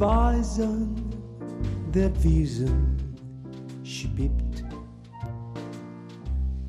Weisen 0.00 0.94
der 1.94 2.10
Wiesen 2.22 2.96
spiebt. 3.82 4.64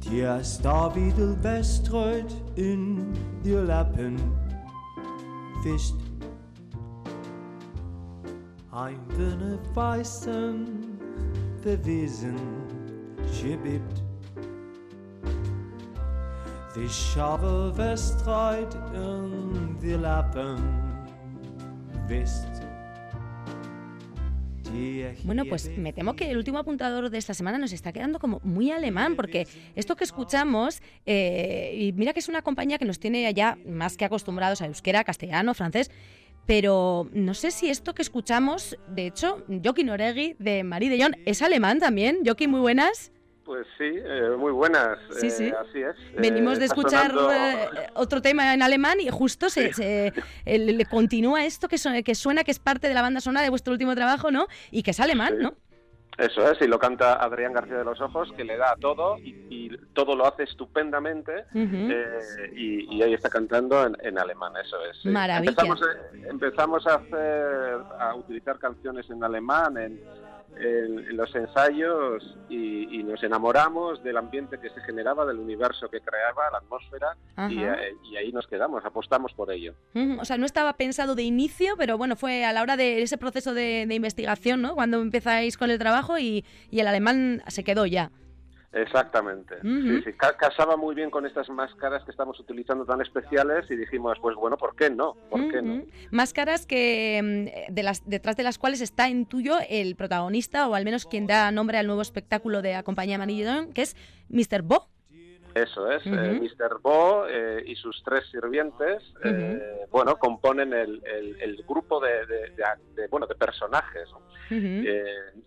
Die 0.04 0.24
Starwiedel 0.44 1.36
bestreut 1.42 2.34
in 2.56 3.14
die 3.44 3.52
Lappen 3.52 4.18
fischt. 5.64 5.96
Ein 8.72 9.00
Wünne 9.10 9.58
Weißen 9.74 10.66
der 11.64 11.84
Wiesen 11.86 12.36
spiebt. 13.34 14.04
Die 16.76 16.90
Schabe 16.90 17.74
bestreut 17.76 18.76
in 18.94 19.78
die 19.82 19.94
Lappen 19.94 20.58
wisst. 22.08 22.55
Bueno, 25.24 25.44
pues 25.48 25.70
me 25.78 25.94
temo 25.94 26.16
que 26.16 26.30
el 26.30 26.38
último 26.38 26.60
apuntador 26.60 27.10
de 27.10 27.18
esta 27.18 27.34
semana 27.34 27.58
nos 27.58 27.72
está 27.72 27.92
quedando 27.92 28.20
como 28.20 28.40
muy 28.44 28.72
alemán, 28.72 29.16
porque 29.16 29.48
esto 29.76 29.96
que 29.96 30.04
escuchamos, 30.04 30.82
eh, 31.06 31.76
y 31.78 31.92
mira 31.94 32.14
que 32.14 32.20
es 32.20 32.30
una 32.30 32.42
compañía 32.42 32.78
que 32.78 32.86
nos 32.86 33.00
tiene 33.00 33.34
ya 33.34 33.58
más 33.68 33.98
que 33.98 34.06
acostumbrados 34.06 34.62
a 34.62 34.68
euskera, 34.68 35.04
castellano, 35.04 35.54
francés, 35.54 35.92
pero 36.46 37.10
no 37.14 37.34
sé 37.34 37.52
si 37.52 37.70
esto 37.70 37.96
que 37.96 38.02
escuchamos, 38.02 38.78
de 38.88 39.08
hecho, 39.08 39.44
Joaquín 39.64 39.90
Oregui 39.90 40.36
de 40.38 40.64
Marie 40.64 40.90
de 40.90 41.02
Jong 41.02 41.16
es 41.26 41.42
alemán 41.42 41.80
también. 41.80 42.20
Joaquín, 42.24 42.52
muy 42.52 42.60
buenas. 42.60 43.12
Pues 43.46 43.68
sí, 43.78 43.84
eh, 43.84 44.32
muy 44.38 44.52
buenas. 44.52 44.98
Sí, 45.20 45.30
sí. 45.30 45.46
Eh, 45.46 45.54
así 45.60 45.82
es. 45.82 45.96
Venimos 46.20 46.58
Eh, 46.58 46.60
de 46.62 46.66
escuchar 46.66 47.12
sonando- 47.12 47.70
otro 47.94 48.20
tema 48.22 48.54
en 48.56 48.64
alemán 48.64 49.00
y 49.00 49.10
justo 49.10 49.50
se, 49.50 49.72
se- 49.72 50.12
le 50.46 50.86
continúa 50.86 51.46
esto 51.46 51.68
que, 51.68 51.78
suena, 51.78 52.02
que 52.02 52.16
suena 52.16 52.44
que 52.44 52.50
es 52.52 52.58
parte 52.60 52.88
de 52.88 52.96
la 52.96 53.04
banda 53.04 53.22
sonora 53.22 53.44
de 53.44 53.50
vuestro 53.52 53.72
último 53.74 53.94
trabajo, 53.94 54.32
¿no? 54.32 54.48
Y 54.72 54.82
que 54.82 54.92
es 54.92 55.00
alemán, 55.00 55.36
Sí. 55.38 55.44
¿no? 55.44 55.54
Eso 56.18 56.50
es, 56.50 56.62
y 56.62 56.68
lo 56.68 56.80
canta 56.80 57.16
Adrián 57.16 57.52
García 57.52 57.76
de 57.76 57.84
los 57.84 58.00
Ojos, 58.00 58.32
que 58.38 58.46
le 58.46 58.56
da 58.56 58.72
a 58.72 58.76
todo 58.78 59.18
y, 59.20 59.32
y 59.50 59.78
todo 59.94 60.16
lo 60.16 60.26
hace 60.26 60.44
estupendamente. 60.44 61.44
Eh, 61.54 62.20
y, 62.56 62.96
y 62.96 63.04
ahí 63.04 63.14
está 63.14 63.30
cantando 63.30 63.86
en, 63.86 63.98
en 64.02 64.18
alemán, 64.18 64.54
eso 64.66 64.78
es. 64.90 64.98
sí. 65.04 65.10
Maravilla. 65.10 65.50
Empezamos, 65.52 65.82
eh, 65.82 66.28
empezamos 66.30 66.88
a 66.88 66.96
hacer, 66.96 67.76
a 68.00 68.16
utilizar 68.16 68.58
canciones 68.60 69.10
en 69.10 69.22
alemán 69.26 69.78
en, 69.78 70.00
en- 70.60 71.16
los 71.18 71.34
ensayos 71.36 72.38
y, 72.50 73.00
y 73.00 73.04
nos 73.04 73.22
enamoramos 73.24 74.04
del 74.04 74.18
ambiente 74.18 74.60
que 74.60 74.70
se 74.70 74.82
generaba, 74.82 75.26
del 75.26 75.40
universo 75.40 75.90
que 75.90 76.02
creaba, 76.02 76.50
la 76.52 76.58
atmósfera, 76.60 77.16
y, 77.52 77.64
eh, 77.64 77.94
y 78.12 78.18
ahí 78.18 78.32
nos 78.32 78.48
quedamos, 78.48 78.84
apostamos 78.86 79.34
por 79.34 79.52
ello. 79.52 79.74
O 80.20 80.26
sea, 80.26 80.38
no 80.38 80.46
estaba 80.46 80.74
pensado 80.74 81.16
de 81.16 81.24
inicio, 81.24 81.76
pero 81.78 81.98
bueno, 81.98 82.16
fue 82.16 82.46
a 82.46 82.54
la 82.54 82.62
hora 82.62 82.78
de 82.78 83.02
ese 83.02 83.18
proceso 83.18 83.54
de, 83.54 83.86
de 83.88 83.96
investigación, 83.96 84.62
¿no? 84.62 84.76
Cuando 84.76 85.02
empezáis 85.02 85.58
con 85.58 85.70
el 85.72 85.80
trabajo 85.80 86.18
y, 86.18 86.46
y 86.72 86.80
el 86.80 86.88
alemán 86.88 87.42
se 87.48 87.64
quedó 87.64 87.86
ya. 87.86 88.12
Exactamente. 88.76 89.56
Sí, 89.62 90.02
sí, 90.04 90.14
ca- 90.14 90.36
casaba 90.36 90.76
muy 90.76 90.94
bien 90.96 91.10
con 91.10 91.26
estas 91.26 91.50
máscaras 91.50 92.04
que 92.04 92.12
estamos 92.12 92.38
utilizando 92.40 92.86
tan 92.86 93.02
especiales 93.02 93.66
y 93.72 93.76
dijimos, 93.78 94.18
pues 94.22 94.36
bueno, 94.36 94.58
¿por 94.58 94.76
qué 94.76 94.90
no? 94.90 95.16
¿Por 95.30 95.50
qué 95.50 95.62
no? 95.62 95.82
Máscaras 96.12 96.66
que 96.68 97.22
mm, 97.70 97.74
de 97.74 97.84
las, 97.84 98.08
detrás 98.08 98.36
de 98.36 98.44
las 98.44 98.58
cuales 98.58 98.82
está 98.82 99.08
en 99.08 99.26
tuyo 99.26 99.56
el 99.70 99.96
protagonista, 99.96 100.68
o 100.68 100.76
al 100.76 100.84
menos 100.84 101.06
quien 101.06 101.26
da 101.26 101.50
nombre 101.52 101.78
al 101.78 101.88
nuevo 101.88 102.02
espectáculo 102.02 102.62
de 102.62 102.74
la 102.74 102.84
compañía 102.84 103.18
Manillón, 103.18 103.72
que 103.74 103.82
es 103.84 103.96
Mr. 104.30 104.62
Bo. 104.62 104.90
Eso 105.54 105.90
es, 105.90 106.06
Ujú. 106.06 106.16
eh, 106.16 106.34
Mr. 106.42 106.80
Bo 106.82 107.28
eh, 107.30 107.64
y 107.66 107.78
sus 107.78 108.04
tres 108.04 108.26
sirvientes, 108.30 109.02
eh, 109.24 109.86
bueno, 109.90 110.18
componen 110.18 110.74
el, 110.74 111.02
el- 111.06 111.38
el 111.40 111.64
grupo 111.66 112.02
de, 112.02 112.26
de- 112.26 112.50
de- 112.50 113.02
de, 113.02 113.08
bueno, 113.08 113.26
de 113.26 113.36
personajes. 113.36 114.10
Eh, 114.52 115.06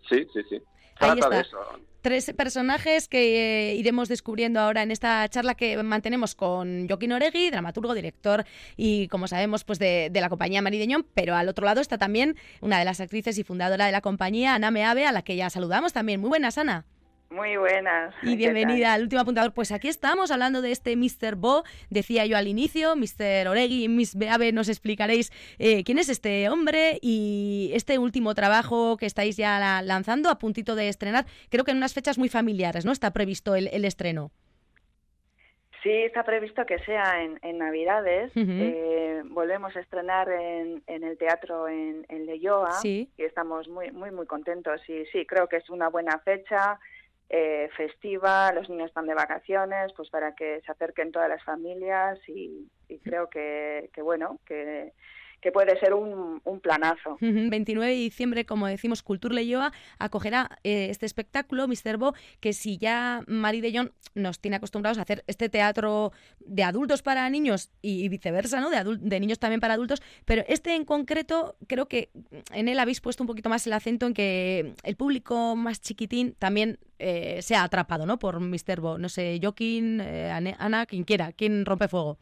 sí, 0.09 0.25
sí, 0.33 0.41
sí. 0.49 0.59
Ahí 0.99 1.11
Trata 1.19 1.29
de 1.35 1.41
está. 1.41 1.57
eso. 1.57 1.57
Tres 2.01 2.31
personajes 2.33 3.09
que 3.09 3.71
eh, 3.71 3.75
iremos 3.75 4.07
descubriendo 4.07 4.61
ahora 4.61 4.83
en 4.83 4.91
esta 4.91 5.27
charla 5.27 5.53
que 5.53 5.75
mantenemos 5.83 6.33
con 6.33 6.87
Joaquín 6.87 7.11
Oregui, 7.11 7.49
dramaturgo, 7.49 7.93
director 7.93 8.45
y, 8.77 9.09
como 9.09 9.27
sabemos, 9.27 9.65
pues 9.65 9.79
de, 9.79 10.09
de 10.09 10.21
la 10.21 10.29
compañía 10.29 10.61
Marideñón, 10.61 11.05
pero 11.13 11.35
al 11.35 11.49
otro 11.49 11.65
lado 11.65 11.81
está 11.81 11.97
también 11.97 12.37
una 12.61 12.79
de 12.79 12.85
las 12.85 13.01
actrices 13.01 13.37
y 13.37 13.43
fundadora 13.43 13.85
de 13.85 13.91
la 13.91 13.99
compañía, 13.99 14.55
Ana 14.55 14.71
Meave, 14.71 15.05
a 15.07 15.11
la 15.11 15.23
que 15.23 15.35
ya 15.35 15.49
saludamos 15.49 15.91
también. 15.91 16.21
Muy 16.21 16.29
buenas, 16.29 16.57
Ana. 16.57 16.85
Muy 17.29 17.57
buenas. 17.57 18.15
Y 18.23 18.31
¿qué 18.31 18.35
bienvenida 18.37 18.93
al 18.93 19.03
último 19.03 19.21
apuntador. 19.21 19.53
Pues 19.53 19.71
aquí 19.71 19.87
estamos 19.87 20.31
hablando 20.31 20.63
de 20.63 20.71
este 20.71 20.95
Mr. 20.95 21.35
Bo, 21.35 21.63
decía 21.91 22.25
yo 22.25 22.35
al 22.37 22.47
inicio, 22.47 22.95
Mr. 22.95 23.47
Oregui 23.47 23.83
y 23.83 23.87
Miss 23.87 24.15
Beave, 24.15 24.51
nos 24.51 24.67
explicaréis 24.67 25.31
eh, 25.59 25.83
quién 25.83 25.99
es 25.99 26.09
este 26.09 26.49
hombre 26.49 26.97
y 27.03 27.69
este 27.75 27.99
último 27.99 28.33
trabajo 28.33 28.97
que 28.97 29.05
estáis 29.05 29.37
ya 29.37 29.59
la- 29.59 29.83
lanzando, 29.83 30.29
a 30.29 30.39
puntito 30.39 30.73
de 30.75 30.89
estrenar, 30.89 31.25
creo 31.49 31.63
que 31.63 31.71
en 31.71 31.77
unas 31.77 31.93
fechas 31.93 32.17
muy 32.17 32.29
familiares, 32.29 32.83
¿no? 32.83 32.91
Está 32.91 33.11
previsto 33.13 33.53
el, 33.53 33.67
el 33.67 33.85
estreno. 33.85 34.31
Sí, 35.83 35.91
está 35.91 36.23
previsto 36.23 36.65
que 36.65 36.79
sea 36.79 37.23
en, 37.23 37.39
en 37.43 37.59
Navidades. 37.59 38.31
Eh, 38.35 39.21
volvemos 39.25 39.73
a 39.77 39.79
estrenar 39.79 40.29
en, 40.29 40.83
en 40.87 41.03
el 41.05 41.17
teatro 41.17 41.69
en, 41.69 42.05
en 42.09 42.25
Leyoa 42.25 42.71
Sí. 42.81 43.09
y 43.17 43.23
estamos 43.23 43.69
muy, 43.69 43.89
muy, 43.91 44.11
muy 44.11 44.25
contentos. 44.25 44.81
Y 44.89 45.05
sí, 45.13 45.25
creo 45.25 45.47
que 45.47 45.55
es 45.57 45.69
una 45.69 45.87
buena 45.87 46.19
fecha. 46.19 46.77
Eh, 47.29 47.69
festiva, 47.77 48.51
los 48.51 48.69
niños 48.69 48.87
están 48.87 49.05
de 49.05 49.13
vacaciones, 49.13 49.93
pues 49.95 50.09
para 50.09 50.33
que 50.33 50.61
se 50.65 50.71
acerquen 50.71 51.11
todas 51.11 51.29
las 51.29 51.43
familias 51.43 52.19
y, 52.27 52.67
y 52.87 52.99
creo 52.99 53.29
que, 53.29 53.89
que 53.93 54.01
bueno, 54.01 54.39
que, 54.45 54.93
que 55.41 55.51
puede 55.51 55.79
ser 55.79 55.93
un, 55.93 56.41
un 56.43 56.59
planazo. 56.59 57.11
Ujú, 57.21 57.49
29 57.49 57.91
de 57.91 57.97
diciembre, 57.97 58.45
como 58.45 58.67
decimos, 58.67 59.03
Cultur 59.03 59.33
Leyoa 59.33 59.71
acogerá 59.97 60.59
eh, 60.63 60.87
este 60.89 61.05
espectáculo, 61.05 61.67
Mr. 61.67 61.97
Bo, 61.97 62.13
que 62.39 62.53
si 62.53 62.77
ya 62.77 63.21
Mari 63.27 63.61
de 63.61 63.77
Jong 63.77 63.89
nos 64.15 64.39
tiene 64.39 64.57
acostumbrados 64.57 64.97
a 64.97 65.03
hacer 65.03 65.23
este 65.27 65.49
teatro 65.49 66.11
de 66.39 66.63
adultos 66.63 67.01
para 67.01 67.29
niños 67.29 67.69
y 67.81 68.07
viceversa, 68.09 68.59
¿no? 68.59 68.69
De, 68.69 68.77
adul- 68.77 68.99
de 68.99 69.19
niños 69.19 69.39
también 69.39 69.59
para 69.61 69.75
adultos, 69.75 70.01
pero 70.25 70.43
este 70.47 70.75
en 70.75 70.85
concreto 70.85 71.55
creo 71.67 71.87
que 71.87 72.09
en 72.51 72.67
él 72.67 72.79
habéis 72.79 73.01
puesto 73.01 73.23
un 73.23 73.27
poquito 73.27 73.49
más 73.49 73.65
el 73.67 73.73
acento 73.73 74.05
en 74.07 74.13
que 74.13 74.73
el 74.83 74.95
público 74.95 75.55
más 75.55 75.81
chiquitín 75.81 76.35
también 76.37 76.79
eh, 76.99 77.41
sea 77.41 77.63
atrapado, 77.63 78.05
¿no? 78.05 78.19
Por 78.19 78.39
Mr. 78.39 78.81
Bo. 78.81 78.97
No 78.97 79.07
sé, 79.09 79.39
Joaquín, 79.41 80.01
eh, 80.01 80.31
Ana, 80.59 80.85
quien 80.85 81.03
quiera, 81.05 81.31
quien 81.31 81.65
rompe 81.65 81.87
fuego. 81.87 82.17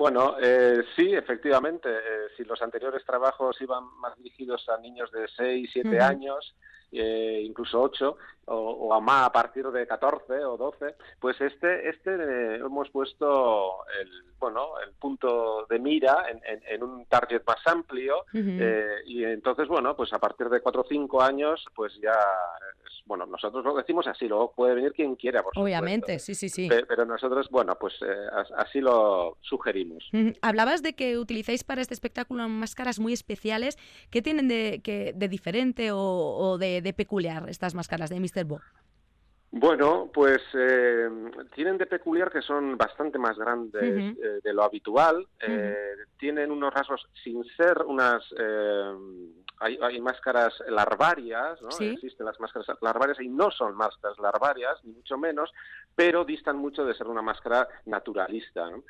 Bueno, 0.00 0.36
eh, 0.40 0.82
sí, 0.96 1.12
efectivamente. 1.12 1.90
eh, 1.90 2.28
si 2.34 2.42
los 2.44 2.62
anteriores 2.62 3.04
trabajos 3.04 3.60
iban 3.60 3.84
más 3.98 4.16
dirigidos 4.16 4.66
a 4.70 4.78
niños 4.78 5.12
de 5.12 5.28
6, 5.28 5.68
7 5.74 5.90
Ujú. 5.90 6.02
años, 6.02 6.54
eh, 6.92 7.42
incluso 7.44 7.80
8, 7.80 8.16
o, 8.46 8.54
o 8.56 8.94
a 8.94 9.00
más 9.00 9.26
a 9.28 9.32
partir 9.32 9.64
de 9.66 9.86
14 9.86 10.44
o 10.44 10.56
12, 10.56 10.94
pues 11.20 11.40
este, 11.40 11.88
este 11.88 12.10
eh, 12.14 12.56
hemos 12.56 12.88
puesto 12.90 13.84
el, 14.00 14.10
bueno, 14.40 14.78
el 14.84 14.92
punto 14.94 15.66
de 15.68 15.78
mira 15.78 16.24
en, 16.30 16.40
en- 16.44 16.62
en 16.66 16.82
un 16.82 17.06
target 17.06 17.42
más 17.46 17.64
amplio 17.66 18.24
eh, 18.60 18.86
y 19.06 19.22
entonces, 19.24 19.68
bueno, 19.68 19.94
pues 19.96 20.12
a 20.12 20.18
partir 20.18 20.48
de 20.48 20.60
4 20.60 20.80
o 20.80 20.86
5 20.88 21.22
años, 21.22 21.64
pues 21.76 21.92
ya, 22.02 22.10
es- 22.10 23.02
bueno, 23.06 23.26
nosotros 23.26 23.64
lo 23.64 23.74
decimos 23.74 24.06
así, 24.08 24.26
luego 24.26 24.52
puede 24.52 24.74
venir 24.74 24.92
quien 24.92 25.14
quiera, 25.16 25.42
por 25.42 25.52
supuesto. 25.54 25.62
Obviamente, 25.62 26.18
sí, 26.18 26.34
sí, 26.34 26.48
sí. 26.48 26.68
Pe- 26.68 26.86
Pero 26.86 27.04
nosotros, 27.04 27.48
bueno, 27.50 27.76
pues 27.78 27.94
eh, 28.02 28.06
as- 28.32 28.50
así 28.56 28.80
lo 28.80 29.36
sugerimos. 29.42 30.08
Hablabas 30.42 30.82
de 30.82 30.94
que 30.94 31.18
utilizáis 31.18 31.62
para 31.64 31.82
este 31.82 31.94
espectáculo 31.94 32.48
máscaras 32.48 32.98
muy 32.98 33.12
especiales. 33.12 33.78
¿Qué 34.10 34.22
tienen 34.22 34.48
de, 34.48 34.80
que- 34.82 35.12
de 35.14 35.28
diferente 35.28 35.92
o, 35.92 35.98
o 35.98 36.58
de, 36.58 36.79
de 36.82 36.92
peculiar 36.92 37.48
estas 37.48 37.74
máscaras 37.74 38.10
de 38.10 38.20
Mr. 38.20 38.44
Bo? 38.44 38.60
Bueno, 39.52 40.08
pues 40.14 40.40
eh, 40.54 41.08
tienen 41.56 41.76
de 41.76 41.86
peculiar 41.86 42.30
que 42.30 42.40
son 42.40 42.78
bastante 42.78 43.18
más 43.18 43.36
grandes 43.36 43.82
eh, 43.82 44.40
de 44.44 44.52
lo 44.52 44.62
habitual. 44.62 45.26
eh, 45.40 45.74
tienen 46.18 46.52
unos 46.52 46.72
rasgos 46.72 47.08
sin 47.24 47.42
ser 47.56 47.82
unas... 47.84 48.22
eh, 48.38 48.92
hay, 49.58 49.78
hay 49.82 50.00
máscaras 50.00 50.54
larvarias, 50.68 51.60
¿no? 51.60 51.70
Sí. 51.72 51.88
Existen 51.88 52.26
las 52.26 52.38
máscaras 52.38 52.68
larvarias 52.80 53.20
y 53.20 53.28
no 53.28 53.50
son 53.50 53.74
máscaras 53.74 54.18
larvarias, 54.18 54.82
ni 54.84 54.92
mucho 54.92 55.18
menos, 55.18 55.50
pero 55.96 56.24
distan 56.24 56.56
mucho 56.56 56.84
de 56.84 56.94
ser 56.94 57.08
una 57.08 57.20
máscara 57.20 57.68
naturalista 57.86 58.70
¿no? 58.70 58.84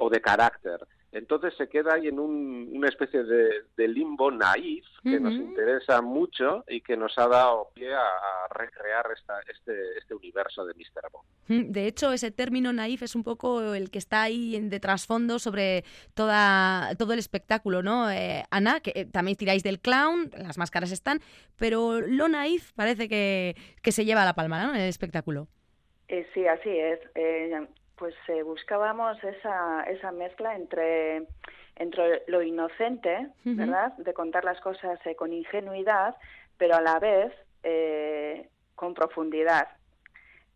O 0.00 0.10
de 0.10 0.20
carácter. 0.20 0.80
Entonces 1.12 1.52
se 1.58 1.68
queda 1.68 1.94
ahí 1.94 2.08
en 2.08 2.18
un- 2.18 2.70
una 2.72 2.88
especie 2.88 3.22
de, 3.22 3.50
de 3.76 3.88
limbo 3.88 4.30
naif 4.30 4.86
que 5.02 5.20
nos 5.20 5.34
interesa 5.34 6.00
mucho 6.00 6.64
y 6.68 6.80
que 6.80 6.96
nos 6.96 7.18
ha 7.18 7.28
dado 7.28 7.68
pie 7.74 7.92
a, 7.94 7.98
a 8.00 8.48
recrear 8.54 9.04
esta, 9.14 9.34
este, 9.52 9.98
este 9.98 10.14
universo 10.14 10.64
de 10.64 10.72
Mr. 10.72 11.10
Bo. 11.12 11.24
Mm, 11.48 11.70
De 11.70 11.86
hecho, 11.86 12.12
ese 12.14 12.30
término 12.30 12.72
naif 12.72 13.02
es 13.02 13.14
un 13.14 13.24
poco 13.24 13.74
el 13.74 13.90
que 13.90 13.98
está 13.98 14.22
ahí 14.22 14.56
en- 14.56 14.70
de 14.70 14.80
trasfondo 14.80 15.38
sobre 15.38 15.84
toda, 16.14 16.94
todo 16.96 17.12
el 17.12 17.18
espectáculo, 17.18 17.82
¿no? 17.82 18.10
Eh, 18.10 18.44
Ana, 18.50 18.80
que 18.80 18.92
eh, 18.94 19.04
también 19.04 19.36
tiráis 19.36 19.62
del 19.62 19.80
clown, 19.80 20.30
las 20.38 20.56
máscaras 20.56 20.92
están, 20.92 21.20
pero 21.58 22.00
lo 22.00 22.28
naif 22.28 22.72
parece 22.72 23.08
que, 23.08 23.54
que 23.82 23.92
se 23.92 24.04
lleva 24.06 24.24
la 24.24 24.34
palma, 24.34 24.64
¿no? 24.64 24.74
En 24.74 24.80
el 24.80 24.88
espectáculo. 24.88 25.46
Eh, 26.08 26.26
sí, 26.32 26.46
así 26.46 26.70
es. 26.70 27.00
Eh, 27.14 27.66
pues 28.02 28.16
eh, 28.26 28.42
buscábamos 28.42 29.16
esa, 29.22 29.84
esa 29.84 30.10
mezcla 30.10 30.56
entre 30.56 31.28
entre 31.76 32.24
lo 32.26 32.42
inocente, 32.42 33.28
¿verdad? 33.44 33.92
De 33.96 34.12
contar 34.12 34.44
las 34.44 34.60
cosas 34.60 34.98
eh, 35.06 35.14
con 35.14 35.32
ingenuidad, 35.32 36.16
pero 36.58 36.74
a 36.74 36.80
la 36.80 36.98
vez 36.98 37.32
eh, 37.62 38.48
con 38.74 38.92
profundidad. 38.92 39.68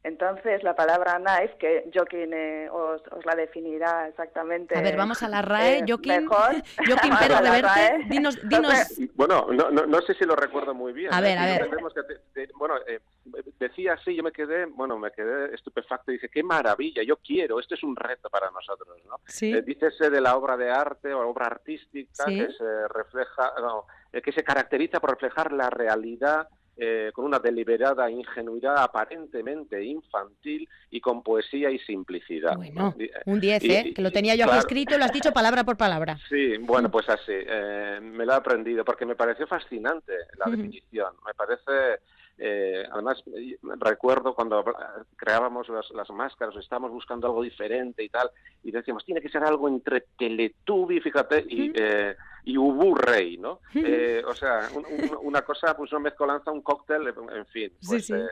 Entonces, 0.07 0.63
la 0.63 0.77
palabra 0.77 1.19
knife, 1.19 1.57
que 1.59 1.91
Joaquín 1.93 2.33
eh, 2.33 2.69
os, 2.71 3.03
la 3.25 3.35
definirá 3.35 4.07
exactamente. 4.07 4.79
A 4.79 4.81
ver, 4.81 4.97
vamos 4.97 5.21
a 5.25 5.29
la 5.29 5.43
RAE, 5.43 5.79
eh, 5.79 5.85
Joaquín. 5.85 6.29
Joaquín 6.87 7.13
Pérez 7.19 7.41
Reverte, 7.41 8.05
dinos, 8.09 8.39
dinos. 8.49 9.01
Bueno, 9.15 9.49
no, 9.51 9.69
no, 9.73 9.85
no, 9.85 10.01
sé 10.03 10.15
si 10.15 10.25
lo 10.25 10.37
recuerdo 10.37 10.75
muy 10.75 10.93
bien. 10.93 11.13
A 11.13 11.21
ver, 11.21 11.37
a 11.37 11.47
ver. 11.47 11.69
bueno, 12.55 12.77
eh, 12.87 13.01
decía 13.59 13.95
así, 13.95 14.15
yo 14.15 14.23
me 14.23 14.31
quedé, 14.31 14.67
bueno, 14.67 14.97
me 14.97 15.11
quedé 15.11 15.53
estupefacto 15.53 16.13
y 16.13 16.15
dije, 16.15 16.29
qué 16.29 16.45
maravilla, 16.45 17.03
yo 17.03 17.17
quiero, 17.17 17.59
esto 17.59 17.75
es 17.75 17.83
un 17.83 17.97
reto 17.97 18.31
para 18.31 18.49
nosotros, 18.53 18.97
¿no? 19.09 19.17
Sí. 19.27 19.53
Eh, 19.53 19.63
dícese 19.63 20.09
de 20.09 20.21
la 20.21 20.37
obra 20.37 20.57
de 20.57 20.71
arte 20.71 21.13
o 21.15 21.29
obra 21.29 21.47
artística 21.47 22.27
que 22.27 22.53
se 22.53 22.89
refleja, 22.95 23.55
no, 23.61 23.87
que 24.13 24.31
se 24.31 24.45
caracteriza 24.45 25.01
por 25.01 25.11
reflejar 25.11 25.51
la 25.51 25.69
realidad 25.69 26.49
eh, 26.79 27.11
con 27.15 27.25
una 27.25 27.39
deliberada 27.39 28.11
ingenuidad 28.11 28.77
aparentemente 28.77 29.83
infantil 29.83 30.69
y 30.91 31.01
con 31.01 31.23
poesía 31.23 31.71
y 31.71 31.79
simplicidad. 31.79 32.57
Bueno, 32.57 32.95
un 33.25 33.41
10, 33.41 33.65
¿eh? 33.65 33.93
que 33.95 34.03
lo 34.03 34.11
tenía 34.11 34.35
yo 34.35 34.45
aquí 34.45 34.59
escrito, 34.59 34.99
lo 34.99 35.05
has 35.05 35.13
dicho 35.13 35.33
palabra 35.33 35.65
por 35.65 35.77
palabra. 35.77 36.19
Sí, 36.29 36.59
bueno, 36.59 36.91
pues 36.91 37.09
así, 37.09 37.33
eh, 37.33 37.99
me 38.03 38.27
lo 38.27 38.33
he 38.33 38.37
aprendido, 38.37 38.85
porque 38.85 39.07
me 39.07 39.17
pareció 39.17 39.47
fascinante 39.47 40.13
la 40.39 40.51
definición, 40.51 41.15
me 41.25 41.33
parece... 41.35 42.01
Eh, 42.39 42.85
además, 42.93 43.25
recuerdo 43.81 44.35
cuando 44.35 44.63
creábamos 45.17 45.71
las, 45.71 45.91
las, 45.93 46.11
máscaras, 46.11 46.55
estábamos 46.57 46.91
buscando 46.91 47.27
algo 47.29 47.43
diferente 47.43 48.05
y 48.05 48.11
tal, 48.11 48.29
y 48.63 48.71
decíamos, 48.71 49.07
tiene 49.07 49.23
que 49.23 49.31
ser 49.31 49.43
algo 49.43 49.69
entre 49.69 50.03
Teletubby, 50.19 51.01
fíjate, 51.01 51.47
y, 51.49 51.73
eh, 51.75 52.15
y 52.47 52.57
Ubu 52.57 52.95
Rey, 52.95 53.37
¿no? 53.37 53.61
Eh, 53.75 54.23
o 54.27 54.35
sea, 54.35 54.69
una 55.23 55.43
cosa, 55.43 55.77
pues 55.77 55.93
una 55.93 56.05
mezcolanza, 56.05 56.51
un 56.51 56.63
cóctel, 56.63 57.07
en 57.09 57.47
fin, 57.47 57.73
pues, 57.87 58.11
eh, 58.11 58.27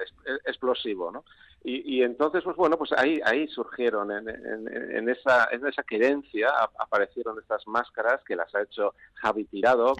explosivo, 0.47 1.11
¿no? 1.13 1.25
Y, 1.67 2.03
entonces, 2.03 2.43
pues 2.45 2.57
bueno, 2.57 2.77
pues 2.77 2.93
ahí, 2.93 3.19
ahí 3.25 3.49
surgieron, 3.49 4.11
en, 4.13 5.09
esa, 5.09 5.49
en 5.51 5.67
esa 5.67 5.83
querencia 5.83 6.51
aparecieron 6.79 7.39
estas 7.39 7.67
máscaras 7.67 8.23
que 8.23 8.37
las 8.37 8.55
ha 8.55 8.61
hecho 8.61 8.95
Javi 9.15 9.47
Tirado 9.47 9.95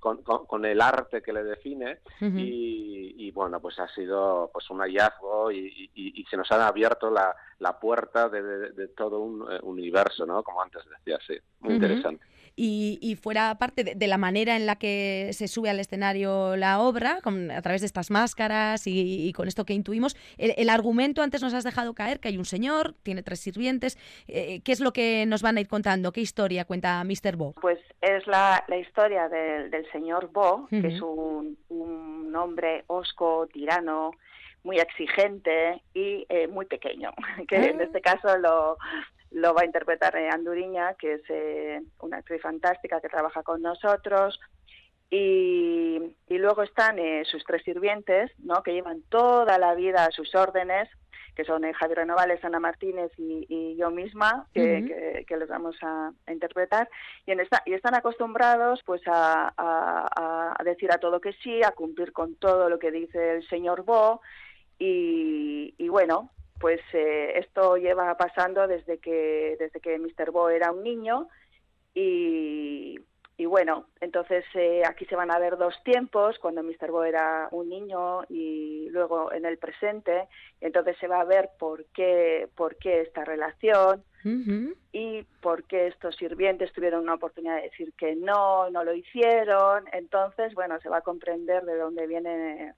con, 0.00 0.22
con, 0.24 0.64
el 0.64 0.80
arte 0.80 1.22
que 1.22 1.32
le 1.32 1.44
define 1.44 2.00
y, 2.20 3.30
bueno, 3.30 3.60
pues 3.60 3.78
ha 3.78 3.86
sido 3.94 4.50
pues 4.52 4.68
un 4.70 4.80
hallazgo 4.80 5.52
y, 5.52 6.26
se 6.28 6.36
nos 6.36 6.50
ha 6.50 6.66
abierto 6.66 7.08
la, 7.10 7.32
la 7.60 7.78
puerta 7.78 8.28
de, 8.28 8.88
todo 8.96 9.20
un 9.20 9.52
eh, 9.52 9.60
universo, 9.62 10.26
¿no? 10.26 10.42
Como 10.42 10.62
antes 10.62 10.82
decía, 10.98 11.18
sí, 11.24 11.38
muy 11.60 11.74
interesante 11.74 12.33
y, 12.56 13.18
fuera 13.20 13.56
parte 13.56 13.82
de, 13.84 14.06
la 14.06 14.18
manera 14.18 14.56
en 14.56 14.66
la 14.66 14.76
que 14.76 15.30
se 15.32 15.48
sube 15.48 15.70
al 15.70 15.80
escenario 15.80 16.56
la 16.56 16.80
obra, 16.80 17.18
a 17.24 17.62
través 17.62 17.80
de 17.80 17.86
estas 17.86 18.10
máscaras 18.10 18.86
y, 18.86 19.32
con 19.32 19.48
esto 19.48 19.64
que 19.64 19.72
intuimos, 19.72 20.16
el, 20.38 20.68
argumento 20.68 21.22
antes 21.22 21.42
nos 21.42 21.54
has 21.54 21.64
dejado 21.64 21.94
caer 21.94 22.20
que 22.20 22.28
hay 22.28 22.38
un 22.38 22.44
señor, 22.44 22.94
tiene 23.02 23.22
tres 23.22 23.40
sirvientes. 23.40 23.98
Eh, 24.28 24.60
¿Qué 24.64 24.72
es 24.72 24.80
lo 24.80 24.92
que 24.92 25.24
nos 25.26 25.42
van 25.42 25.56
a 25.56 25.60
ir 25.60 25.68
contando? 25.68 26.12
¿Qué 26.12 26.20
historia 26.20 26.64
cuenta 26.64 27.02
Mr. 27.04 27.36
Bo? 27.36 27.52
Pues 27.60 27.78
es 28.00 28.26
la, 28.26 28.64
historia 28.80 29.28
del, 29.28 29.86
señor 29.92 30.30
Bo, 30.32 30.66
que 30.68 30.86
es 30.86 31.00
un, 31.00 31.56
hombre 32.36 32.84
osco, 32.88 33.48
tirano, 33.52 34.12
muy 34.64 34.78
exigente 34.78 35.82
y 35.92 36.26
eh, 36.28 36.48
muy 36.48 36.66
pequeño, 36.66 37.12
que 37.48 37.56
en 37.56 37.80
ah. 37.80 37.84
este 37.84 38.00
caso 38.00 38.36
lo, 38.38 38.78
lo 39.34 39.52
va 39.52 39.62
a 39.62 39.66
interpretar 39.66 40.16
eh, 40.16 40.30
Anduriña, 40.30 40.94
que 40.94 41.14
es 41.14 41.22
eh, 41.28 41.82
una 42.00 42.18
actriz 42.18 42.40
fantástica 42.40 43.00
que 43.00 43.08
trabaja 43.08 43.42
con 43.42 43.60
nosotros. 43.62 44.40
Y, 45.10 46.16
luego 46.28 46.62
están 46.62 46.98
eh, 46.98 47.24
sus 47.24 47.44
tres 47.44 47.62
sirvientes, 47.62 48.30
¿no? 48.38 48.62
que 48.62 48.72
llevan 48.72 49.02
toda 49.08 49.58
la 49.58 49.74
vida 49.74 50.04
a 50.04 50.10
sus 50.10 50.34
órdenes, 50.34 50.88
que 51.34 51.44
son 51.44 51.62
Javier 51.72 51.98
Renovales, 51.98 52.44
Ana 52.44 52.60
Martínez 52.60 53.10
y, 53.18 53.76
yo 53.76 53.90
misma, 53.90 54.46
que, 54.52 55.26
les 55.28 55.48
vamos 55.48 55.76
a, 55.82 56.12
interpretar. 56.28 56.88
Y, 57.26 57.32
en 57.32 57.40
esta, 57.40 57.62
y 57.66 57.72
están 57.74 57.94
acostumbrados 57.94 58.82
pues 58.84 59.02
a, 59.06 59.52
a, 59.56 60.64
decir 60.64 60.92
a 60.92 60.98
todo 60.98 61.20
que 61.20 61.32
sí, 61.42 61.62
a 61.64 61.72
cumplir 61.72 62.12
con 62.12 62.36
todo 62.36 62.68
lo 62.68 62.78
que 62.78 62.92
dice 62.92 63.36
el 63.36 63.48
señor 63.48 63.82
Bo. 63.84 64.20
Y, 64.78 65.74
y 65.78 65.88
bueno, 65.88 66.30
pues 66.64 66.80
eh, 66.94 67.40
esto 67.40 67.76
lleva 67.76 68.16
pasando 68.16 68.66
desde 68.66 68.96
que, 68.96 69.54
desde 69.60 69.80
que 69.80 69.98
Mr. 69.98 70.30
Bo 70.30 70.48
era 70.48 70.72
un 70.72 70.82
niño 70.82 71.28
y, 71.94 72.98
bueno, 73.38 73.88
entonces 74.00 74.46
eh, 74.54 74.80
aquí 74.88 75.04
se 75.04 75.14
van 75.14 75.30
a 75.30 75.38
ver 75.38 75.58
dos 75.58 75.74
tiempos, 75.84 76.38
cuando 76.38 76.62
Mr. 76.62 76.90
Bo 76.90 77.04
era 77.04 77.48
un 77.50 77.68
niño 77.68 78.22
y 78.30 78.88
luego 78.92 79.30
en 79.30 79.44
el 79.44 79.58
presente, 79.58 80.26
entonces 80.62 80.96
se 81.00 81.06
va 81.06 81.20
a 81.20 81.26
ver 81.26 81.50
por 81.58 81.84
qué, 81.92 82.48
por 82.56 82.76
qué 82.76 83.02
esta 83.02 83.26
relación 83.26 84.02
y 84.90 85.22
por 85.42 85.64
qué 85.64 85.88
estos 85.88 86.16
sirvientes 86.16 86.72
tuvieron 86.72 87.02
una 87.02 87.16
oportunidad 87.16 87.56
de 87.56 87.68
decir 87.68 87.92
que 87.92 88.16
no, 88.16 88.70
no 88.70 88.84
lo 88.84 88.94
hicieron, 88.94 89.84
entonces, 89.92 90.54
bueno, 90.54 90.80
se 90.80 90.88
va 90.88 90.96
a 90.96 91.02
comprender 91.02 91.62
de 91.66 91.76
dónde 91.76 92.06
viene 92.06 92.72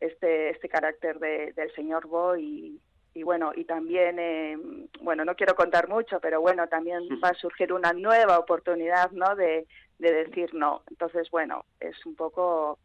este, 0.00 0.50
este 0.50 0.68
carácter 0.68 1.20
del 1.20 1.72
señor 1.76 2.08
Bo 2.08 2.36
y, 2.36 2.80
y 3.14 3.22
bueno, 3.22 3.52
y 3.54 3.64
también, 3.64 4.18
eh, 4.18 4.56
bueno, 5.00 5.24
no 5.24 5.34
quiero 5.34 5.54
contar 5.54 5.88
mucho, 5.88 6.20
pero 6.20 6.40
bueno, 6.40 6.68
también 6.68 7.02
va 7.22 7.30
a 7.30 7.34
surgir 7.34 7.72
una 7.72 7.92
nueva 7.92 8.38
oportunidad, 8.38 9.10
¿no? 9.12 9.34
De, 9.34 9.66
de 9.98 10.12
decir 10.12 10.54
no. 10.54 10.82
Entonces, 10.90 11.30
bueno, 11.30 11.64
es 11.80 12.06
un 12.06 12.14
poco 12.14 12.78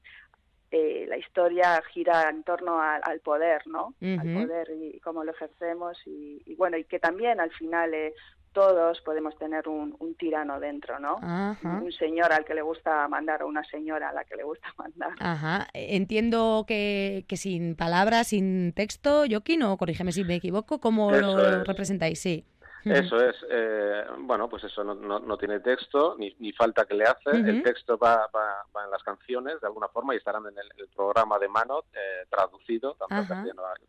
eh, 0.71 1.05
la 1.07 1.17
historia 1.17 1.81
gira 1.93 2.29
en 2.29 2.43
torno 2.43 2.81
al 2.81 3.19
poder, 3.19 3.67
¿no? 3.67 3.93
Al 4.01 4.33
poder 4.33 4.71
y, 4.71 4.99
cómo 5.01 5.23
lo 5.23 5.31
ejercemos 5.31 6.01
y, 6.07 6.41
y, 6.45 6.55
bueno, 6.55 6.77
y 6.77 6.83
que 6.85 6.97
también 6.97 7.39
al 7.39 7.51
final 7.51 7.93
eh, 7.93 8.15
todos 8.53 9.01
podemos 9.01 9.37
tener 9.37 9.67
un, 9.67 9.93
tirano 10.17 10.59
dentro, 10.59 10.99
¿no? 10.99 11.17
Un 11.63 11.91
señor 11.91 12.31
al 12.31 12.45
que 12.45 12.53
le 12.53 12.61
gusta 12.61 13.07
mandar 13.07 13.43
o 13.43 13.47
una 13.47 13.63
señora 13.65 14.09
a 14.09 14.13
la 14.13 14.23
que 14.23 14.35
le 14.35 14.43
gusta 14.43 14.67
mandar. 14.77 15.11
Ajá. 15.19 15.67
Entiendo 15.73 16.65
que, 16.67 17.25
que 17.27 17.35
sin 17.35 17.75
palabras, 17.75 18.27
sin 18.27 18.71
texto, 18.73 19.23
Joaquín, 19.29 19.63
o 19.63 19.77
corrígeme 19.77 20.11
si 20.11 20.23
me 20.23 20.35
equivoco, 20.35 20.79
¿cómo 20.79 21.11
lo 21.11 21.63
representáis? 21.63 22.19
Sí. 22.19 22.45
Eso 22.85 23.17
es, 23.17 23.35
eh, 23.49 24.03
bueno, 24.19 24.49
pues 24.49 24.65
eso 24.65 24.83
no, 24.83 24.95
no, 24.95 25.37
tiene 25.37 25.61
texto, 25.61 26.15
ni, 26.17 26.35
ni, 26.39 26.51
falta 26.51 26.85
que 26.85 26.93
le 26.93 27.05
hace. 27.05 27.29
El 27.29 27.63
texto 27.63 27.97
va, 27.97 28.29
va, 28.35 28.65
va, 28.75 28.83
en 28.83 28.91
las 28.91 29.01
canciones, 29.03 29.61
de 29.61 29.67
alguna 29.67 29.87
forma, 29.87 30.13
y 30.13 30.17
estarán 30.17 30.45
en 30.47 30.57
el, 30.57 30.87
programa 30.93 31.39
de 31.39 31.47
mano, 31.47 31.85
eh, 31.93 32.25
traducido, 32.29 32.95
tanto 32.95 33.33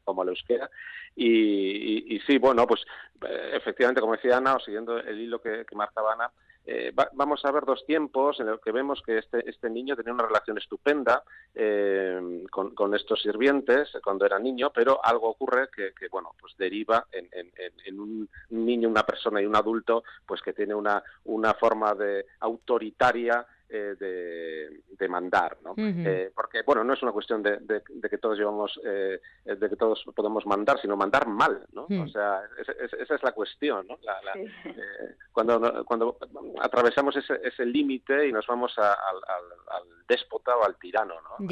como 0.05 0.23
al 0.23 0.29
euskera. 0.29 0.71
Y, 1.17 2.15
y, 2.15 2.21
sí, 2.21 2.39
bueno, 2.39 2.67
pues 2.67 2.83
eh, 3.27 3.51
efectivamente, 3.55 4.01
como 4.01 4.15
decía 4.15 4.37
Ana, 4.37 4.57
o 4.57 4.61
siguiendo 4.61 4.99
el 4.99 5.21
hilo 5.21 5.41
que, 5.41 5.65
que 5.65 5.75
marcaba 5.75 6.13
Ana, 6.13 6.31
eh, 6.67 6.93
vamos 7.13 7.45
a 7.45 7.51
ver 7.51 7.65
dos 7.65 7.85
tiempos 7.85 8.41
en 8.41 8.47
los 8.47 8.61
que 8.61 8.73
vemos 8.73 9.03
que 9.03 9.19
este, 9.19 9.49
este 9.49 9.69
niño 9.69 9.97
tenía 9.97 10.15
una 10.15 10.27
relación 10.27 10.57
estupenda 10.57 11.23
eh, 11.55 12.45
con, 12.51 12.95
estos 12.95 13.21
sirvientes 13.21 13.91
cuando 14.03 14.25
era 14.25 14.39
niño, 14.39 14.71
pero 14.75 15.05
algo 15.05 15.29
ocurre 15.29 15.69
que, 15.75 15.93
bueno, 16.11 16.31
pues 16.41 16.57
deriva 16.57 17.07
en, 17.13 17.29
en, 17.85 18.01
un 18.01 18.29
niño, 18.51 18.89
una 18.89 19.05
persona 19.05 19.43
y 19.43 19.47
un 19.47 19.57
adulto, 19.57 20.05
pues 20.25 20.41
que 20.41 20.53
tiene 20.53 20.75
una, 20.75 21.03
una 21.25 21.55
forma 21.55 21.95
de 21.95 22.27
autoritaria 22.41 23.47
eh, 23.69 23.95
de, 23.99 25.09
mandar, 25.09 25.59
¿no? 25.63 25.75
Eh, 25.77 26.33
porque, 26.35 26.63
bueno, 26.63 26.83
no 26.83 26.95
es 26.95 27.03
una 27.03 27.13
cuestión 27.13 27.43
de, 27.43 27.83
que 28.09 28.19
todos 28.19 28.39
llevamos, 28.39 28.81
eh, 28.85 29.21
de 29.45 29.69
que 29.69 29.77
todos 29.77 30.03
podemos 30.17 30.47
mandar, 30.47 30.81
sino 30.81 30.97
mandar 30.97 31.29
mal, 31.29 31.67
¿no? 31.73 31.83
O 31.83 32.09
sea, 32.09 32.43
esa 32.99 33.15
es 33.15 33.23
la 33.23 33.33
cuestión, 33.33 33.87
¿no? 33.87 33.99
cuando, 35.33 35.85
cuando 35.85 36.17
atravesamos 36.61 37.15
ese, 37.17 37.39
ese 37.45 37.67
límite 37.67 38.27
y 38.27 38.33
nos 38.33 38.47
vamos 38.47 38.75
al, 38.79 38.97
déspota 40.09 40.57
o 40.57 40.65
al 40.65 40.77
tirano, 40.77 41.15
¿no? 41.39 41.47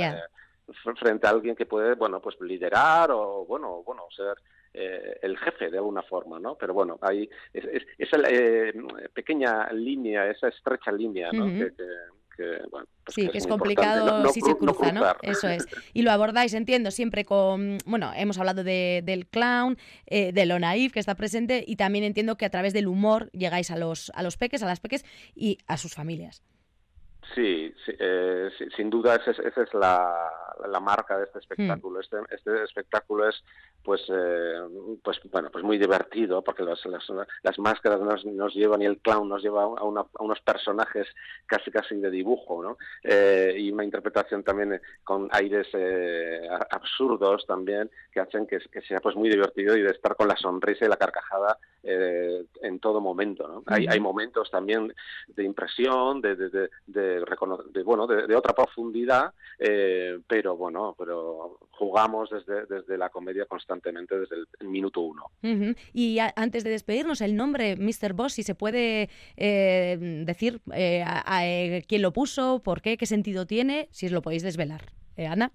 frente 0.97 1.27
a 1.27 1.31
alguien 1.31 1.55
que 1.55 1.67
puede, 1.67 1.95
bueno, 1.95 2.21
pues 2.21 2.41
liderar 2.41 3.11
o, 3.11 3.45
bueno, 3.45 3.83
bueno, 3.85 4.05
ser 4.17 4.39
eh, 4.75 5.19
el 5.23 5.37
jefe 5.39 5.71
de 5.71 5.79
alguna 5.79 6.03
forma, 6.03 6.39
¿no? 6.39 6.57
Pero 6.57 6.75
bueno, 6.75 6.99
hay 7.03 7.29
esa 7.53 8.17
eh, 8.29 8.73
pequeña 9.13 9.71
línea, 9.73 10.31
esa 10.31 10.49
estrecha 10.49 10.91
línea, 10.93 11.31
¿no? 11.33 11.47
que, 12.37 12.63
bueno, 12.71 12.87
pues 13.05 13.15
sí, 13.15 13.29
que 13.29 13.39
es, 13.39 13.47
complicado 13.47 14.27
si 14.29 14.41
se 14.41 14.57
cruza, 14.57 14.93
¿no? 14.93 15.05
Eso 15.23 15.49
es. 15.49 15.67
Y 15.93 16.03
lo 16.03 16.11
abordáis, 16.11 16.55
entiendo, 16.55 16.91
siempre 16.91 17.25
con, 17.25 17.79
bueno, 17.85 18.11
hemos 18.17 18.39
hablado 18.39 18.65
de, 18.65 19.03
del 19.05 19.27
clown, 19.27 19.77
eh, 20.07 20.33
de 20.33 20.47
lo 20.47 20.59
naif 20.59 20.93
que 20.93 21.01
está 21.01 21.15
presente 21.15 21.63
y 21.67 21.77
también 21.77 22.05
entiendo 22.05 22.37
que 22.37 22.47
a 22.47 22.51
través 22.51 22.73
del 22.73 22.87
humor 22.87 23.31
llegáis 23.33 23.71
a 23.71 23.77
los, 23.77 24.11
a 24.15 24.23
los 24.23 24.37
peques, 24.37 24.63
a 24.63 24.67
las 24.67 24.81
peques 24.81 25.05
y 25.35 25.59
a 25.67 25.77
sus 25.77 25.95
familias. 25.95 26.43
Sí, 27.35 27.73
eh, 27.87 28.49
sin 28.77 28.91
duda 28.91 29.17
esa 29.17 29.31
es, 29.31 29.39
esa 29.39 29.63
es 29.63 29.75
la, 29.75 30.31
la 30.69 30.81
marca 30.81 31.19
de 31.19 31.25
este 31.25 31.39
espectáculo. 31.39 32.01
Este, 32.01 32.17
este 32.31 32.65
espectáculo 32.65 33.29
es 33.29 33.43
pues 33.83 34.03
eh, 34.09 34.55
pues 35.03 35.21
bueno 35.31 35.51
pues 35.51 35.65
muy 35.65 35.79
divertido 35.79 36.43
porque 36.43 36.63
las, 36.63 36.81
las, 36.87 37.59
máscaras 37.59 38.01
nos, 38.01 38.25
nos, 38.25 38.55
llevan 38.55 38.83
y 38.83 38.87
el 38.87 38.99
clown 38.99 39.29
nos 39.29 39.43
lleva 39.43 39.65
a, 39.65 39.85
unos 39.85 40.41
personajes 40.41 41.07
casi 41.47 41.71
casi 41.71 41.97
de 41.97 42.11
dibujo 42.11 42.63
¿no? 42.63 42.79
Eh, 43.03 43.55
y 43.59 43.71
una 43.71 43.85
interpretación 43.85 44.43
también 44.43 44.81
con 45.05 45.29
aires 45.33 45.67
eh, 45.73 46.49
absurdos 46.71 47.45
también 47.47 47.91
que 48.13 48.21
hacen 48.21 48.47
que, 48.47 48.59
que, 48.59 48.83
sea 48.83 49.01
pues 49.01 49.17
muy 49.17 49.29
divertido 49.29 49.77
y 49.77 49.83
de 49.83 49.91
estar 49.91 50.17
con 50.17 50.29
la 50.29 50.37
sonrisa 50.37 50.85
y 50.85 50.89
la 50.89 50.97
carcajada 50.97 51.59
en 51.85 52.79
todo 52.79 53.01
momento 53.01 53.49
¿no? 53.49 53.65
hay, 53.67 53.87
hay 53.89 53.99
momentos 53.99 54.49
también 54.51 54.95
de 55.27 55.43
impresión 55.43 56.21
de, 56.21 56.37
de, 56.37 56.49
de, 56.51 56.69
de, 56.87 57.83
bueno 57.83 58.07
de, 58.07 58.37
otra 58.37 58.55
profundidad 58.55 59.33
pero 59.59 60.42
bueno 60.51 60.95
pero 60.99 61.59
jugamos 61.71 62.31
desde, 62.31 62.67
desde 62.67 62.99
la 62.99 63.11
comedia 63.11 63.47
constantemente 63.47 64.19
desde 64.19 64.37
el, 64.61 64.69
minuto 64.69 65.01
uno. 65.01 65.31
Y 65.93 66.19
antes 66.19 66.65
de 66.65 66.71
despedirnos, 66.71 67.21
el 67.21 67.37
nombre 67.37 67.77
Mr. 67.77 68.13
Boss, 68.15 68.35
si 68.35 68.43
se 68.43 68.55
puede 68.55 69.11
eh, 69.37 70.23
decir 70.25 70.61
eh, 70.73 71.05
eh, 71.43 71.85
quién 71.87 72.03
lo 72.03 72.13
puso, 72.13 72.61
por 72.63 72.81
qué, 72.81 72.97
qué 72.97 73.07
sentido 73.07 73.47
tiene, 73.47 73.89
si 73.91 74.07
os 74.07 74.13
lo 74.13 74.23
podéis 74.23 74.43
desvelar. 74.43 74.93
Ana. 75.19 75.53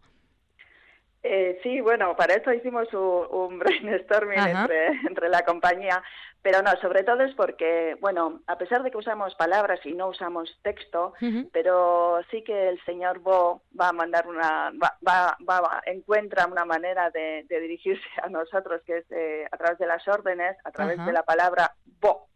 Sí, 1.63 1.81
bueno, 1.81 2.15
para 2.15 2.36
eso 2.36 2.53
hicimos 2.53 2.88
un, 2.93 3.60
brainstorming 3.60 4.39
entre, 4.39 4.88
entre, 5.07 5.29
la 5.29 5.43
compañía. 5.43 6.01
Pero 6.41 6.62
no, 6.62 6.72
sobre 6.79 7.03
todo 7.03 7.24
es 7.24 7.34
porque, 7.36 7.98
bueno, 8.00 8.41
a 8.48 8.57
pesar 8.57 8.84
de 8.84 8.91
que 8.91 8.98
usamos 8.98 9.36
palabras 9.36 9.79
y 9.86 9.93
no 9.93 10.07
usamos 10.07 10.57
texto, 10.62 11.13
pero 11.51 12.22
sí 12.31 12.43
que 12.43 12.69
el 12.69 12.79
señor 12.86 13.19
Bo 13.19 13.63
va 13.77 13.89
a 13.89 13.93
mandar 13.93 14.27
una, 14.27 14.72
va, 14.81 14.98
va, 15.05 15.38
va 15.50 15.81
encuentra 15.86 16.48
una 16.48 16.63
manera 16.63 17.10
de, 17.10 17.46
dirigirse 17.50 18.07
a 18.24 18.29
nosotros 18.29 18.81
que 18.86 19.00
es 19.00 19.12
eh, 19.12 19.46
a 19.51 19.57
través 19.57 19.77
de 19.79 19.88
las 19.88 20.07
órdenes, 20.07 20.55
a 20.63 20.72
través 20.72 21.03
de 21.05 21.12
la 21.12 21.24
palabra 21.24 21.74
Bo. 22.00 22.27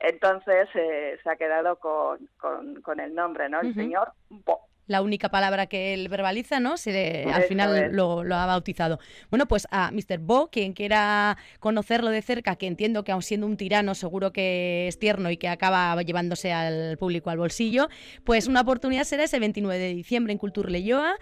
Entonces 0.00 0.68
eh, 0.74 1.18
se 1.22 1.30
ha 1.30 1.36
quedado 1.36 1.76
con, 1.76 2.28
con, 2.38 2.98
el 2.98 3.14
nombre, 3.14 3.48
¿no? 3.48 3.60
El 3.60 3.74
señor 3.74 4.12
Bo 4.30 4.62
la 4.86 5.02
única 5.02 5.30
palabra 5.30 5.66
que 5.66 5.94
él 5.94 6.08
verbaliza, 6.08 6.60
¿no? 6.60 6.76
Se, 6.76 7.24
al 7.32 7.44
final 7.44 7.92
lo, 7.92 8.20
ha 8.20 8.46
bautizado. 8.46 8.98
Bueno, 9.30 9.46
pues 9.46 9.66
a 9.70 9.90
Mr. 9.90 10.18
Bo, 10.18 10.48
quien 10.50 10.72
quiera 10.72 11.36
conocerlo 11.60 12.10
de 12.10 12.22
cerca, 12.22 12.56
que 12.56 12.66
entiendo 12.66 13.04
que 13.04 13.12
aun 13.12 13.22
siendo 13.22 13.46
un 13.46 13.56
tirano 13.56 13.94
seguro 13.94 14.32
que 14.32 14.88
es 14.88 14.98
tierno 14.98 15.30
y 15.30 15.36
que 15.36 15.48
acaba 15.48 16.00
llevándose 16.02 16.52
al 16.52 16.98
público 16.98 17.30
al 17.30 17.38
bolsillo, 17.38 17.88
pues 18.24 18.46
una 18.46 18.60
oportunidad 18.60 19.04
será 19.04 19.24
ese 19.24 19.38
29 19.38 19.78
de 19.78 19.94
diciembre 19.94 20.32
en 20.32 20.38
Cultura 20.38 20.70
Leyoa, 20.70 21.16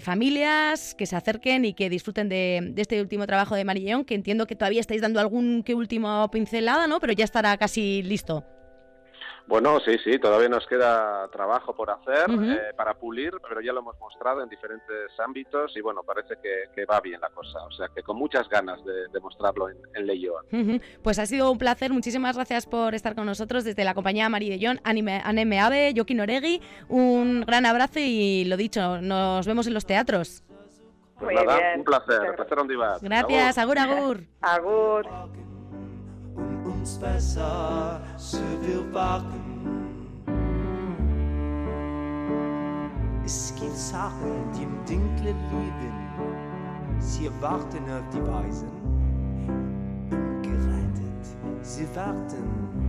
familias 0.00 0.94
que 0.94 1.06
se 1.06 1.16
acerquen 1.16 1.64
y 1.64 1.74
que 1.74 1.90
disfruten 1.90 2.28
de, 2.28 2.74
este 2.76 3.00
último 3.00 3.26
trabajo 3.26 3.54
de 3.54 3.64
Marillón, 3.64 4.04
que 4.04 4.14
entiendo 4.14 4.46
que 4.46 4.56
todavía 4.56 4.80
estáis 4.80 5.00
dando 5.00 5.20
algún 5.20 5.62
que 5.62 5.74
último 5.74 6.30
pincelada, 6.30 6.86
¿no? 6.86 7.00
Pero 7.00 7.12
ya 7.12 7.24
estará 7.24 7.56
casi 7.56 8.02
listo. 8.02 8.44
Bueno, 9.46 9.78
sí, 9.80 9.98
sí, 10.02 10.18
todavía 10.18 10.48
nos 10.48 10.66
queda 10.66 11.28
trabajo 11.28 11.74
por 11.74 11.90
hacer 11.90 12.30
eh, 12.30 12.72
para 12.76 12.94
pulir, 12.94 13.32
pero 13.46 13.60
ya 13.60 13.72
lo 13.72 13.80
hemos 13.80 13.98
mostrado 14.00 14.42
en 14.42 14.48
diferentes 14.48 15.10
ámbitos 15.18 15.76
y 15.76 15.82
bueno, 15.82 16.02
parece 16.02 16.36
que, 16.42 16.84
va 16.86 17.00
bien 17.00 17.20
la 17.20 17.28
cosa. 17.28 17.62
O 17.64 17.72
sea 17.72 17.88
que 17.94 18.02
con 18.02 18.16
muchas 18.16 18.48
ganas 18.48 18.80
de, 18.84 19.20
mostrarlo 19.20 19.68
en, 19.68 19.76
en 19.94 20.06
Leyoa. 20.06 20.42
Pues 21.02 21.18
ha 21.18 21.26
sido 21.26 21.50
un 21.50 21.58
placer. 21.58 21.92
Muchísimas 21.92 22.36
gracias 22.36 22.66
por 22.66 22.94
estar 22.94 23.14
con 23.14 23.26
nosotros 23.26 23.64
desde 23.64 23.84
la 23.84 23.94
compañía 23.94 24.28
Mari 24.28 24.48
de 24.48 24.66
John, 24.66 24.80
Anime 24.84 25.60
Ave, 25.60 25.92
Joaquín 25.94 26.20
Oregui. 26.20 26.62
Un 26.88 27.42
gran 27.42 27.66
abrazo 27.66 28.00
y 28.00 28.44
lo 28.44 28.56
dicho, 28.56 29.00
nos 29.00 29.46
vemos 29.46 29.66
en 29.66 29.74
los 29.74 29.86
teatros. 29.86 30.42
Pues 31.18 31.34
nada, 31.34 31.74
un 31.76 31.84
placer. 31.84 32.20
Un 32.30 32.36
placer, 32.36 32.98
Gracias, 33.02 33.58
agur. 33.58 33.78
Agur. 33.78 34.26
agur. 34.40 35.53
Uns 36.84 36.98
besser 36.98 37.98
wachen. 38.92 39.40
Es 43.24 43.54
gibt 43.58 43.74
Sachen, 43.74 44.52
die 44.54 44.64
im 44.64 44.76
Dunkle 44.84 45.30
lieben, 45.50 46.98
sie 46.98 47.30
warten 47.40 47.84
auf 47.90 48.06
die 48.12 48.20
Weisen. 48.26 48.68
Ungerettet, 50.10 51.26
sie 51.62 51.86
warten 51.96 52.83